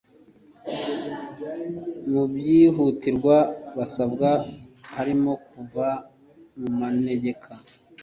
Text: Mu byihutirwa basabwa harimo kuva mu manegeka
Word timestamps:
Mu 2.11 2.23
byihutirwa 2.33 3.37
basabwa 3.77 4.29
harimo 4.95 5.31
kuva 5.47 5.87
mu 6.59 6.69
manegeka 6.79 7.51